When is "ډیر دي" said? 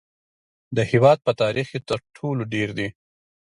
2.53-2.87